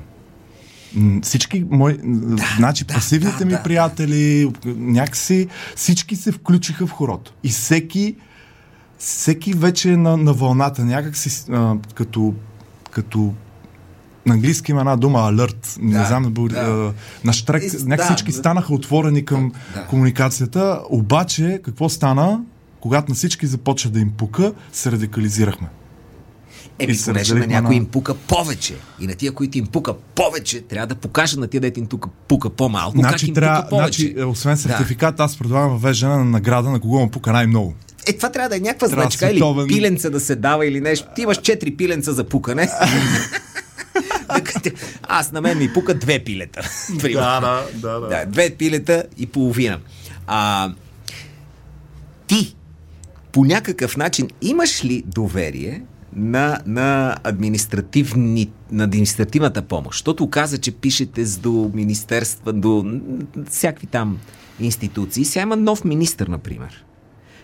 Всички 1.22 1.64
мои, 1.70 1.98
да, 2.02 2.44
значи 2.56 2.84
да, 2.84 2.94
пасивните 2.94 3.38
да, 3.38 3.44
ми 3.44 3.52
да. 3.52 3.62
приятели, 3.62 4.52
някакси 4.66 5.48
всички 5.76 6.16
се 6.16 6.32
включиха 6.32 6.86
в 6.86 6.90
хорото. 6.90 7.32
И 7.44 7.48
всеки, 7.48 8.16
всеки 8.98 9.52
вече 9.52 9.92
е 9.92 9.96
на, 9.96 10.16
на 10.16 10.32
вълната, 10.32 10.84
някакси 10.84 11.44
а, 11.52 11.74
като, 11.94 12.34
като 12.90 13.34
на 14.26 14.34
английски 14.34 14.70
има 14.70 14.80
една 14.80 14.96
дума 14.96 15.18
alert. 15.18 15.78
Не 15.80 15.98
Да, 15.98 16.04
знам 16.04 16.22
на 16.22 16.30
българ... 16.30 16.64
да. 16.64 16.72
да. 16.72 16.92
На 17.24 17.32
штрек, 17.32 17.62
някак 17.84 18.08
да, 18.08 18.14
всички 18.14 18.32
да. 18.32 18.38
станаха 18.38 18.74
отворени 18.74 19.24
към 19.24 19.52
Да. 19.74 19.86
комуникацията, 19.86 20.80
обаче 20.90 21.60
какво 21.64 21.88
стана? 21.88 22.40
Когато 22.80 23.08
на 23.10 23.14
всички 23.14 23.46
започва 23.46 23.90
да 23.90 24.00
им 24.00 24.10
пука, 24.10 24.52
се 24.72 24.92
радикализирахме. 24.92 25.68
Еми, 26.78 26.92
И 26.92 26.98
понеже 27.04 27.34
на 27.34 27.46
някой 27.46 27.74
им 27.74 27.86
пука 27.86 28.14
повече. 28.14 28.74
И 29.00 29.06
на 29.06 29.14
тия, 29.14 29.32
които 29.32 29.58
им 29.58 29.66
пука 29.66 29.94
повече, 29.94 30.60
трябва 30.60 30.86
да 30.86 30.94
покажа 30.94 31.40
на 31.40 31.46
тия, 31.46 31.60
дете 31.60 31.80
им 31.80 31.86
тука 31.86 32.08
пука 32.28 32.50
по-малко. 32.50 32.92
как 32.94 33.10
Значи, 33.10 33.26
им 33.26 33.34
трябва, 33.34 33.60
пука 33.60 33.68
повече. 33.70 34.02
значи, 34.02 34.14
е, 34.18 34.24
освен 34.24 34.52
Да. 34.52 34.58
сертификат, 34.58 35.20
аз 35.20 35.38
предлагам 35.38 35.70
въвеждане 35.70 36.16
на 36.16 36.24
награда 36.24 36.70
на 36.70 36.80
кого 36.80 36.98
му 36.98 37.10
пука 37.10 37.32
най-много. 37.32 37.74
Е, 38.06 38.12
това 38.12 38.30
трябва 38.30 38.48
да 38.48 38.56
е 38.56 38.60
някаква 38.60 38.88
Трябва 38.88 39.02
значка 39.02 39.26
световен- 39.26 39.62
или 39.62 39.68
пиленца 39.70 40.10
да 40.10 40.20
се 40.20 40.36
дава 40.36 40.66
или 40.66 40.80
нещо. 40.80 41.08
Ти 41.16 41.22
имаш 41.22 41.36
четири 41.38 41.70
пиленца 41.72 42.12
за 42.12 42.24
пукане. 42.24 42.68
Аз 45.02 45.32
на 45.32 45.40
мен 45.40 45.58
ми 45.58 45.72
пука 45.72 45.94
две 45.94 46.18
пилета. 46.18 46.60
примерно. 47.00 47.40
да, 47.40 47.66
да, 47.74 48.00
Да, 48.00 48.24
две 48.26 48.50
пилета 48.50 49.04
и 49.18 49.26
половина. 49.26 49.78
А, 50.26 50.72
ти 52.26 52.56
по 53.32 53.44
някакъв 53.44 53.96
начин 53.96 54.28
имаш 54.42 54.84
ли 54.84 55.02
доверие 55.06 55.82
на, 56.16 56.58
на, 56.66 57.16
административни, 57.24 58.50
на 58.72 58.84
административната 58.84 59.62
помощ? 59.62 59.98
Защото 59.98 60.30
каза, 60.30 60.58
че 60.58 60.72
пишете 60.72 61.24
с 61.24 61.38
до 61.38 61.70
министерства, 61.74 62.52
до 62.52 63.00
всякакви 63.50 63.86
там 63.86 64.18
институции. 64.60 65.24
Сега 65.24 65.42
има 65.42 65.56
нов 65.56 65.84
министр, 65.84 66.26
например, 66.28 66.84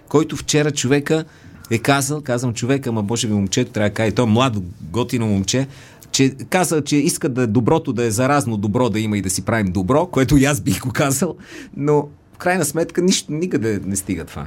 който 0.08 0.36
вчера 0.36 0.70
човека 0.70 1.24
е 1.70 1.78
казал, 1.78 2.20
казвам 2.20 2.54
човека, 2.54 2.88
ама 2.88 3.02
боже 3.02 3.28
ми 3.28 3.34
момчето, 3.34 3.72
трябва 3.72 3.88
да 3.88 3.94
кажа, 3.94 4.08
и 4.08 4.12
то 4.12 4.22
е 4.22 4.26
младо, 4.26 4.62
готино 4.80 5.26
момче, 5.26 5.66
че 6.12 6.30
каза, 6.30 6.84
че 6.84 6.96
иска 6.96 7.28
да 7.28 7.46
доброто 7.46 7.92
да 7.92 8.04
е 8.04 8.10
заразно 8.10 8.56
добро 8.56 8.90
да 8.90 9.00
има 9.00 9.18
и 9.18 9.22
да 9.22 9.30
си 9.30 9.44
правим 9.44 9.72
добро, 9.72 10.06
което 10.06 10.36
и 10.36 10.44
аз 10.44 10.60
бих 10.60 10.80
го 10.80 10.90
казал, 10.90 11.36
но 11.76 12.08
в 12.34 12.38
крайна 12.38 12.64
сметка 12.64 13.02
нищо 13.02 13.32
никъде 13.32 13.80
не 13.84 13.96
стига 13.96 14.24
това. 14.24 14.46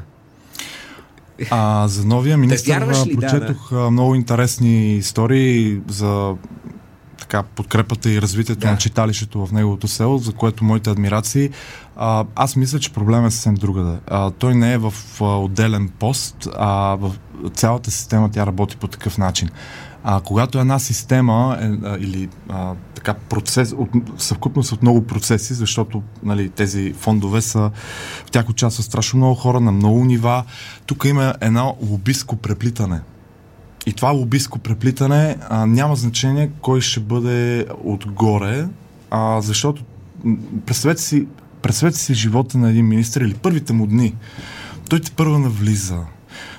А 1.50 1.88
за 1.88 2.06
новия 2.06 2.38
министр 2.38 2.86
ли? 2.86 3.16
Да, 3.16 3.22
прочетох 3.22 3.72
а, 3.72 3.92
много 3.92 4.16
интересни 4.16 4.96
истории 4.98 5.80
за 5.88 6.34
така, 7.20 7.44
подкрепата 7.44 8.12
и 8.12 8.22
развитието 8.22 8.62
Да. 8.62 8.72
на 8.72 8.78
читалището 8.78 9.46
в 9.46 9.52
неговото 9.52 9.88
село, 9.88 10.18
за 10.18 10.34
което 10.34 10.64
моите 10.64 10.90
адмирации. 10.90 11.50
А, 11.96 12.26
аз 12.36 12.56
мисля, 12.56 12.80
че 12.80 12.94
проблемът 12.94 13.32
е 13.32 13.36
съвсем 13.36 13.54
другаде. 13.56 13.98
А, 14.08 14.32
той 14.32 14.56
не 14.56 14.74
е 14.74 14.78
в 14.78 14.94
а, 15.22 15.24
отделен 15.26 15.90
пост, 16.00 16.48
а 16.58 16.96
в 17.00 17.12
цялата 17.54 17.92
система 17.92 18.32
тя 18.32 18.46
работи 18.46 18.78
по 18.78 18.88
такъв 18.88 19.18
начин. 19.18 19.50
А 20.04 20.22
когато 20.22 20.60
една 20.60 20.80
система 20.80 21.58
е, 21.62 21.66
а, 21.66 21.98
или 22.00 22.30
а, 22.50 22.74
така 23.04 23.14
процес, 23.14 23.74
от, 23.78 23.90
съвкупност 24.18 24.72
от 24.72 24.82
много 24.82 25.02
процеси, 25.08 25.54
защото 25.54 26.04
нали, 26.24 26.50
тези 26.50 26.94
фондове 26.94 27.42
са, 27.42 27.72
в 28.26 28.32
тях 28.32 28.50
участват 28.50 28.86
страшно 28.86 29.18
много 29.18 29.36
хора 29.36 29.60
на 29.60 29.72
много 29.72 30.06
нива, 30.06 30.44
тук 30.86 31.06
има 31.06 31.34
едно 31.42 31.78
лобистко 31.82 32.36
преплитане. 32.36 33.00
И 33.86 33.94
това 33.94 34.10
лобистко 34.10 34.60
преплитане 34.60 35.38
а, 35.50 35.66
няма 35.66 35.96
значение 35.96 36.52
кой 36.62 36.82
ще 36.82 37.00
бъде 37.00 37.66
отгоре, 37.84 38.68
а, 39.12 39.42
защото 39.42 39.84
представете 40.66 41.02
си, 41.02 41.28
представете 41.62 41.98
си 41.98 42.14
живота 42.14 42.58
на 42.58 42.70
един 42.70 42.88
министр 42.88 43.26
или 43.26 43.34
първите 43.34 43.74
му 43.74 43.88
дни. 43.88 44.16
Той 44.90 45.00
те 45.00 45.12
първа 45.12 45.40
навлиза. 45.40 46.00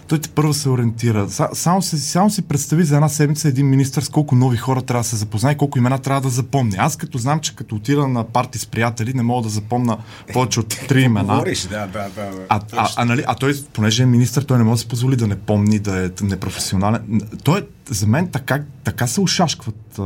Той 0.08 0.18
те 0.18 0.28
първо 0.28 0.54
се 0.54 0.68
ориентира. 0.68 1.30
Са- 1.30 1.48
Само, 1.52 1.82
си, 1.82 2.00
само 2.00 2.30
си 2.30 2.42
представи 2.42 2.84
за 2.84 2.94
една 2.94 3.08
седмица 3.08 3.48
един 3.48 3.70
министр 3.70 4.02
с 4.02 4.08
колко 4.08 4.34
нови 4.34 4.56
хора 4.56 4.82
трябва 4.82 5.00
да 5.02 5.08
се 5.08 5.16
запознае, 5.16 5.56
колко 5.56 5.78
имена 5.78 5.98
трябва 5.98 6.20
да 6.20 6.28
запомни. 6.28 6.76
Аз 6.78 6.96
като 6.96 7.18
знам, 7.18 7.40
че 7.40 7.56
като 7.56 7.74
отида 7.74 8.08
на 8.08 8.24
парти 8.24 8.58
с 8.58 8.66
приятели, 8.66 9.14
не 9.14 9.22
мога 9.22 9.42
да 9.42 9.48
запомна 9.48 9.98
повече 10.32 10.60
от 10.60 10.68
три 10.88 11.02
имена. 11.02 11.44
да, 11.86 11.86
да, 11.86 12.30
да. 12.30 12.46
А, 12.48 12.60
а, 12.72 12.88
а, 12.96 13.04
нали, 13.04 13.24
а 13.26 13.34
той, 13.34 13.54
понеже 13.72 14.02
е 14.02 14.06
министър, 14.06 14.42
той 14.42 14.58
не 14.58 14.64
може 14.64 14.74
да 14.74 14.80
си 14.80 14.88
позволи 14.88 15.16
да 15.16 15.26
не 15.26 15.36
помни, 15.36 15.78
да 15.78 16.06
е 16.06 16.10
непрофесионален. 16.22 17.20
Той 17.44 17.60
е, 17.60 17.62
за 17.90 18.06
мен 18.06 18.28
така, 18.28 18.62
така 18.84 19.06
се 19.06 19.20
ушашкват, 19.20 20.00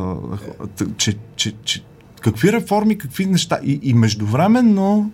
че, 0.96 1.16
че, 1.36 1.52
че 1.64 1.82
какви 2.26 2.52
реформи, 2.52 2.98
какви 2.98 3.26
неща. 3.26 3.58
И, 3.64 3.80
и 3.82 3.94
междувременно 3.94 5.10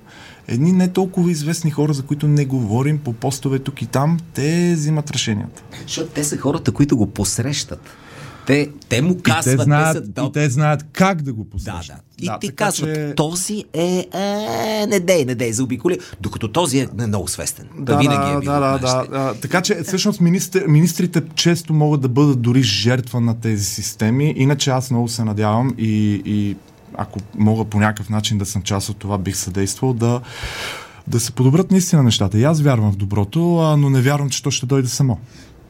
едни 0.48 0.72
не 0.72 0.88
толкова 0.88 1.30
известни 1.30 1.70
хора, 1.70 1.92
за 1.92 2.02
които 2.02 2.28
не 2.28 2.44
говорим 2.44 2.98
по 2.98 3.12
постове 3.12 3.58
тук 3.58 3.82
и 3.82 3.86
там, 3.86 4.18
те 4.34 4.72
взимат 4.74 5.10
решенията. 5.10 5.62
Защото 5.82 6.10
те 6.10 6.24
са 6.24 6.36
хората, 6.36 6.72
които 6.72 6.96
го 6.96 7.06
посрещат. 7.06 7.80
Те, 8.46 8.68
те 8.88 9.02
му 9.02 9.12
И 9.12 9.22
казват, 9.22 9.56
те, 9.56 9.62
знаят, 9.64 10.14
те 10.14 10.20
са 10.20 10.26
и 10.26 10.32
те 10.32 10.50
знаят 10.50 10.84
как 10.92 11.22
да 11.22 11.32
го 11.32 11.44
Да, 11.44 11.50
посрещат. 11.50 11.96
да. 11.96 12.24
И 12.24 12.26
да, 12.26 12.38
ти 12.38 12.54
казват, 12.54 12.94
че- 12.94 13.12
този 13.16 13.64
е, 13.72 14.06
е, 14.14 14.86
не 14.86 15.00
дей, 15.00 15.24
не 15.24 15.34
дей, 15.34 15.52
заобиколи, 15.52 15.98
докато 16.20 16.48
този 16.48 16.78
е 16.78 16.88
много 16.98 17.28
свестен. 17.28 17.66
Да, 17.78 17.82
Да, 17.84 17.98
винаги 17.98 18.30
е 18.30 18.34
да, 18.34 18.40
бил 18.40 18.52
да, 18.52 18.60
да, 18.60 18.78
да, 18.78 19.06
да. 19.08 19.34
Така 19.34 19.62
че 19.62 19.82
всъщност 19.82 20.20
министр, 20.20 20.64
министрите 20.68 21.22
често 21.34 21.74
могат 21.74 22.00
да 22.00 22.08
бъдат 22.08 22.42
дори 22.42 22.62
жертва 22.62 23.20
на 23.20 23.40
тези 23.40 23.64
системи. 23.64 24.34
Иначе 24.36 24.70
аз 24.70 24.90
много 24.90 25.08
се 25.08 25.24
надявам 25.24 25.74
и, 25.78 26.22
и 26.24 26.56
ако 26.94 27.18
мога 27.38 27.64
по 27.64 27.80
някакъв 27.80 28.10
начин 28.10 28.38
да 28.38 28.46
съм 28.46 28.62
част 28.62 28.88
от 28.88 28.96
това, 28.96 29.18
бих 29.18 29.36
съдействал 29.36 29.92
да, 29.92 30.20
да 31.06 31.20
се 31.20 31.32
подобрят 31.32 31.70
наистина 31.70 32.02
нещата. 32.02 32.38
И 32.38 32.44
аз 32.44 32.60
вярвам 32.60 32.92
в 32.92 32.96
доброто, 32.96 33.58
а, 33.58 33.76
но 33.76 33.90
не 33.90 34.00
вярвам, 34.00 34.30
че 34.30 34.42
то 34.42 34.50
ще 34.50 34.66
дойде 34.66 34.88
само. 34.88 35.18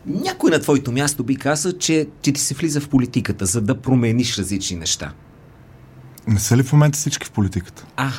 Някой 0.07 0.51
на 0.51 0.61
твоето 0.61 0.93
място 0.93 1.25
би 1.25 1.37
казал, 1.37 1.73
че, 1.73 2.09
че 2.23 2.33
ти 2.33 2.41
се 2.41 2.55
влиза 2.55 2.81
в 2.81 2.89
политиката, 2.89 3.47
за 3.47 3.61
да 3.61 3.81
промениш 3.81 4.39
различни 4.39 4.77
неща. 4.77 5.13
Не 6.27 6.39
са 6.39 6.57
ли 6.57 6.63
в 6.63 6.73
момента 6.73 6.99
всички 6.99 7.27
в 7.27 7.31
политиката? 7.31 7.87
А, 7.97 8.11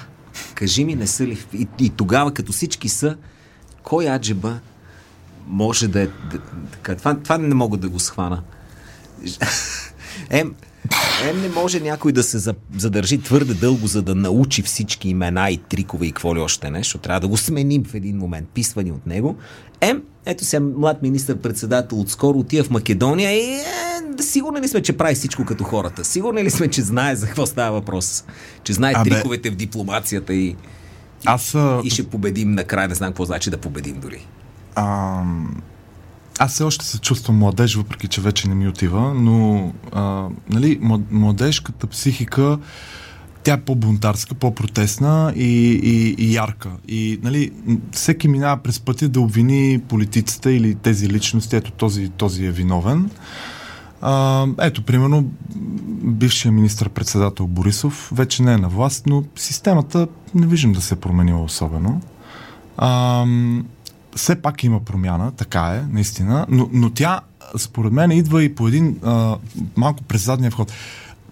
кажи 0.55 0.85
ми, 0.85 0.95
не 0.95 1.07
са 1.07 1.27
ли? 1.27 1.45
И, 1.53 1.67
и 1.79 1.89
тогава, 1.89 2.33
като 2.33 2.51
всички 2.51 2.89
са, 2.89 3.17
кой 3.83 4.09
аджеба 4.09 4.59
може 5.47 5.87
да 5.87 6.01
е... 6.01 6.07
Да, 6.07 6.95
това, 6.95 7.19
това 7.19 7.37
не 7.37 7.55
мога 7.55 7.77
да 7.77 7.89
го 7.89 7.99
схвана. 7.99 8.41
Ем, 10.29 10.55
ем 11.21 11.41
не 11.41 11.49
може 11.49 11.79
някой 11.79 12.11
да 12.11 12.23
се 12.23 12.37
за- 12.37 12.53
задържи 12.77 13.21
твърде 13.21 13.53
дълго, 13.53 13.87
за 13.87 14.01
да 14.01 14.15
научи 14.15 14.61
всички 14.61 15.09
имена 15.09 15.49
и 15.51 15.57
трикове 15.57 16.05
и 16.05 16.11
какво 16.11 16.35
ли 16.35 16.39
още 16.39 16.69
нещо. 16.69 16.97
Трябва 16.97 17.19
да 17.19 17.27
го 17.27 17.37
сменим 17.37 17.83
в 17.83 17.93
един 17.93 18.17
момент, 18.17 18.47
писвани 18.53 18.91
от 18.91 19.07
него. 19.07 19.35
Ем, 19.81 20.01
ето 20.25 20.45
сега 20.45 20.65
млад 20.77 21.01
министр-председател 21.01 21.99
отскоро 21.99 22.39
отива 22.39 22.63
в 22.63 22.69
Македония 22.69 23.31
и 23.31 23.53
е, 23.53 23.63
сигурни 24.19 24.61
ли 24.61 24.67
сме, 24.67 24.81
че 24.81 24.93
прави 24.93 25.15
всичко 25.15 25.45
като 25.45 25.63
хората? 25.63 26.05
Сигурни 26.05 26.43
ли 26.43 26.49
сме, 26.49 26.67
че 26.67 26.81
знае 26.81 27.15
за 27.15 27.27
какво 27.27 27.45
става 27.45 27.71
въпрос? 27.71 28.23
Че 28.63 28.73
знае 28.73 28.93
Абе. 28.95 29.09
триковете 29.09 29.49
в 29.49 29.55
дипломацията 29.55 30.33
и, 30.33 30.55
Аз, 31.25 31.55
и 31.83 31.89
ще 31.89 32.03
победим 32.03 32.51
накрая. 32.51 32.87
Не 32.87 32.95
знам 32.95 33.09
какво 33.09 33.25
значи 33.25 33.49
да 33.49 33.57
победим 33.57 33.99
дори. 33.99 34.27
А, 34.75 35.23
аз 36.39 36.53
все 36.53 36.63
още 36.63 36.85
се 36.85 36.99
чувствам 36.99 37.37
младеж, 37.37 37.75
въпреки 37.75 38.07
че 38.07 38.21
вече 38.21 38.49
не 38.49 38.55
ми 38.55 38.67
отива, 38.67 39.13
но 39.13 39.71
а, 39.91 40.27
нали, 40.49 40.79
млад- 40.79 41.11
младежката 41.11 41.87
психика 41.87 42.59
тя 43.43 43.53
е 43.53 43.61
по-бунтарска, 43.61 44.35
по-протестна 44.35 45.33
и, 45.35 45.71
и, 45.83 46.15
и 46.17 46.35
ярка. 46.35 46.69
И 46.87 47.19
нали, 47.23 47.51
всеки 47.91 48.27
минава 48.27 48.57
през 48.57 48.79
пътя 48.79 49.09
да 49.09 49.21
обвини 49.21 49.81
политиците 49.87 50.49
или 50.49 50.75
тези 50.75 51.09
личности, 51.09 51.55
ето 51.55 51.71
този, 51.71 52.09
този 52.09 52.45
е 52.45 52.51
виновен. 52.51 53.09
А, 54.01 54.47
ето, 54.61 54.83
примерно, 54.83 55.31
бившия 56.03 56.51
министр-председател 56.51 57.47
Борисов 57.47 58.09
вече 58.13 58.43
не 58.43 58.53
е 58.53 58.57
на 58.57 58.69
власт, 58.69 59.05
но 59.07 59.23
системата 59.35 60.07
не 60.35 60.47
виждам 60.47 60.73
да 60.73 60.81
се 60.81 60.93
е 60.93 60.97
променила 60.99 61.43
особено. 61.43 62.01
А, 62.77 63.25
все 64.15 64.35
пак 64.35 64.63
има 64.63 64.79
промяна, 64.79 65.31
така 65.31 65.61
е, 65.61 65.93
наистина, 65.93 66.45
но, 66.49 66.69
но 66.71 66.89
тя, 66.89 67.21
според 67.57 67.93
мен, 67.93 68.11
идва 68.11 68.43
и 68.43 68.55
по 68.55 68.67
един 68.67 68.99
а, 69.03 69.37
малко 69.75 70.03
през 70.03 70.25
задния 70.25 70.51
вход. 70.51 70.71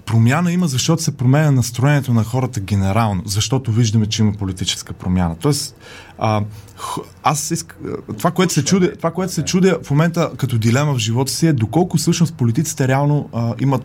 Промяна 0.06 0.52
има, 0.52 0.68
защото 0.68 1.04
се 1.04 1.18
променя 1.18 1.52
настроението 1.52 2.14
на 2.14 2.24
хората 2.24 2.60
генерално, 2.60 3.22
защото 3.26 3.72
виждаме, 3.72 4.06
че 4.06 4.22
има 4.22 4.34
политическа 4.34 4.94
промяна. 4.94 5.36
Тоест, 5.36 5.76
а, 6.18 6.44
аз 7.24 7.52
иск... 7.52 7.78
това, 8.18 8.32
което 8.32 8.54
се 8.54 8.66
чудя, 8.66 8.96
това, 8.98 9.12
което 9.12 9.34
се 9.34 9.46
чудя 9.46 9.80
в 9.84 9.92
момента 9.92 10.32
като 10.38 10.58
дилема 10.58 10.94
в 10.94 10.98
живота 10.98 11.32
си 11.32 11.48
е 11.48 11.54
доколко 11.54 11.98
всъщност 11.98 12.36
политиците 12.36 12.88
реално 12.88 13.30
а, 13.34 13.54
имат, 13.60 13.84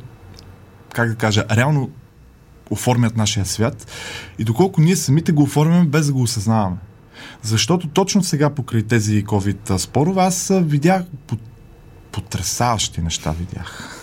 как 0.92 1.08
да 1.08 1.14
кажа, 1.14 1.44
реално 1.50 1.90
оформят 2.70 3.16
нашия 3.16 3.46
свят 3.46 3.86
и 4.38 4.44
доколко 4.44 4.80
ние 4.80 4.96
самите 4.96 5.32
го 5.32 5.42
оформяме 5.42 5.84
без 5.84 6.06
да 6.06 6.12
го 6.12 6.22
осъзнаваме. 6.22 6.76
Защото 7.42 7.88
точно 7.88 8.24
сега 8.24 8.50
покрай 8.50 8.82
тези 8.82 9.24
COVID 9.24 9.76
спорове 9.76 10.20
аз 10.22 10.52
видях 10.62 11.02
потрясаващи 12.12 13.02
неща 13.02 13.30
видях. 13.30 14.02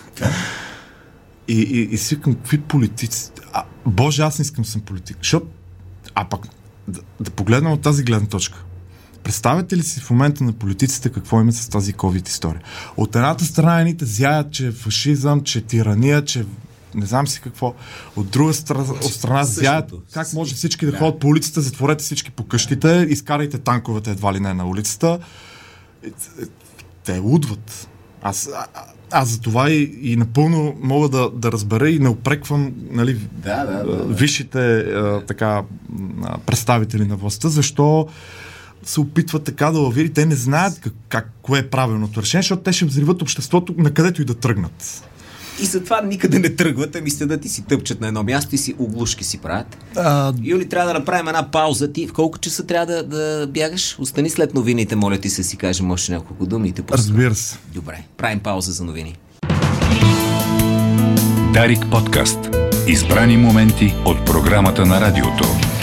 И, 1.48 1.60
и, 1.60 1.80
и 1.94 1.98
си 1.98 2.20
към 2.20 2.34
какви 2.34 2.60
политици. 2.60 3.30
А, 3.52 3.64
Боже, 3.86 4.22
аз 4.22 4.38
не 4.38 4.42
искам 4.42 4.64
съм 4.64 4.80
политик. 4.80 5.16
Защото, 5.20 5.46
а 6.14 6.28
пък, 6.28 6.46
да, 6.88 7.00
да 7.20 7.30
погледнем 7.30 7.72
от 7.72 7.82
тази 7.82 8.02
гледна 8.02 8.28
точка. 8.28 8.64
Представете 9.22 9.76
ли 9.76 9.82
си 9.82 10.00
в 10.00 10.10
момента 10.10 10.44
на 10.44 10.52
политиците 10.52 11.08
какво 11.08 11.40
имат 11.40 11.54
с 11.54 11.68
тази 11.68 11.94
COVID 11.94 12.28
история? 12.28 12.62
От 12.96 13.16
едната 13.16 13.44
страна 13.44 13.80
едните 13.80 14.04
зяят, 14.04 14.52
че 14.52 14.66
е 14.66 14.72
фашизъм, 14.72 15.40
че 15.40 15.58
е 15.58 15.62
тирания, 15.62 16.24
че 16.24 16.44
не 16.94 17.06
знам 17.06 17.26
си 17.26 17.40
какво. 17.40 17.74
От 18.16 18.30
друга 18.30 18.54
страна, 18.54 18.82
от 18.82 19.12
страна 19.12 19.44
зяят 19.44 19.92
как 20.12 20.32
може 20.32 20.54
всички 20.54 20.86
да, 20.86 20.92
да 20.92 20.98
ходят 20.98 21.18
по 21.18 21.28
улицата, 21.28 21.60
затворете 21.60 22.04
всички 22.04 22.30
по 22.30 22.44
къщите, 22.44 23.06
изкарайте 23.10 23.58
танковете 23.58 24.10
едва 24.10 24.32
ли 24.32 24.40
не 24.40 24.54
на 24.54 24.66
улицата. 24.68 25.18
Те 27.04 27.18
лудват. 27.18 27.88
Аз, 28.22 28.48
а, 28.54 28.66
аз 29.10 29.28
за 29.28 29.40
това 29.40 29.70
и, 29.70 29.98
и 30.02 30.16
напълно 30.16 30.74
мога 30.80 31.08
да, 31.08 31.30
да 31.30 31.52
разбера 31.52 31.90
и 31.90 31.98
не 31.98 32.08
опреквам 32.08 32.72
нали, 32.90 33.14
да, 33.32 33.64
да, 33.64 33.84
да, 33.84 33.96
да. 33.96 34.14
висшите 34.14 34.78
а, 34.78 35.22
така, 35.26 35.62
представители 36.46 37.04
на 37.04 37.16
властта, 37.16 37.48
защо 37.48 38.08
се 38.88 39.00
опитват 39.00 39.44
така 39.44 39.70
да 39.70 39.78
лавири. 39.78 40.12
Те 40.12 40.26
не 40.26 40.34
знаят 40.34 40.80
как, 40.80 40.92
как, 41.08 41.32
кое 41.42 41.58
е 41.58 41.70
правилното 41.70 42.22
решение, 42.22 42.42
защото 42.42 42.62
те 42.62 42.72
ще 42.72 42.84
взриват 42.84 43.22
обществото 43.22 43.74
на 43.78 43.90
където 43.90 44.22
и 44.22 44.24
да 44.24 44.34
тръгнат. 44.34 45.04
И 45.60 45.66
затова 45.66 46.02
никъде 46.02 46.38
не 46.38 46.56
тръгват, 46.56 46.96
ами 46.96 47.10
сте 47.10 47.26
да 47.26 47.36
ти 47.36 47.48
си 47.48 47.62
тъпчат 47.62 48.00
на 48.00 48.08
едно 48.08 48.22
място 48.22 48.54
и 48.54 48.58
си 48.58 48.74
оглушки 48.78 49.24
си 49.24 49.38
правят. 49.38 49.76
А... 49.96 50.32
Юли, 50.42 50.68
трябва 50.68 50.92
да 50.92 50.98
направим 50.98 51.28
една 51.28 51.50
пауза. 51.50 51.92
Ти 51.92 52.06
в 52.06 52.12
колко 52.12 52.38
часа 52.38 52.66
трябва 52.66 52.86
да, 52.86 53.02
да 53.02 53.46
бягаш? 53.46 53.96
Остани 53.98 54.30
след 54.30 54.54
новините, 54.54 54.96
моля 54.96 55.18
ти 55.18 55.30
се 55.30 55.42
си 55.42 55.56
кажем 55.56 55.90
още 55.90 56.12
няколко 56.12 56.46
думи 56.46 56.68
и 56.68 56.72
те 56.72 56.82
Разбира 56.90 57.34
се. 57.34 57.56
Добре, 57.74 58.04
правим 58.16 58.40
пауза 58.40 58.72
за 58.72 58.84
новини. 58.84 59.16
Дарик 61.52 61.90
подкаст. 61.90 62.38
Избрани 62.86 63.36
моменти 63.36 63.94
от 64.04 64.26
програмата 64.26 64.86
на 64.86 65.00
радиото. 65.00 65.73